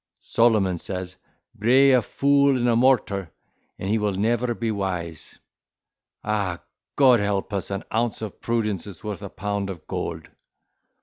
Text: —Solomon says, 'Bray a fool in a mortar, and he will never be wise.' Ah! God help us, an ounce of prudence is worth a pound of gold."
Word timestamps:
—Solomon 0.19 0.79
says, 0.79 1.17
'Bray 1.53 1.91
a 1.91 2.01
fool 2.01 2.57
in 2.57 2.67
a 2.67 2.75
mortar, 2.75 3.29
and 3.77 3.87
he 3.87 3.99
will 3.99 4.15
never 4.15 4.55
be 4.55 4.71
wise.' 4.71 5.37
Ah! 6.23 6.63
God 6.95 7.19
help 7.19 7.53
us, 7.53 7.69
an 7.69 7.83
ounce 7.93 8.19
of 8.23 8.41
prudence 8.41 8.87
is 8.87 9.03
worth 9.03 9.21
a 9.21 9.29
pound 9.29 9.69
of 9.69 9.85
gold." 9.85 10.31